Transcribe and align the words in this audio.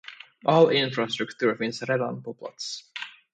All 0.45 0.69
infrastruktur 0.73 1.55
finns 1.57 1.83
redan 1.83 2.23
på 2.23 2.33
plats. 2.33 2.83